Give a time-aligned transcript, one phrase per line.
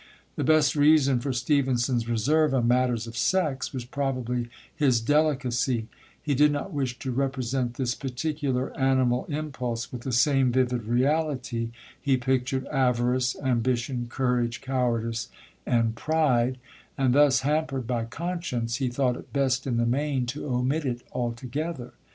[0.35, 5.89] The best reason for Stevenson's reserve on matters of sex was probably his delicacy;
[6.19, 11.69] he did not wish to represent this particular animal impulse with the same vivid reality
[12.01, 15.29] he pictured avarice, ambition, courage, cowardice,
[15.67, 16.57] and pride;
[16.97, 21.03] and thus hampered by conscience, he thought it best in the main to omit it
[21.11, 21.93] altogether.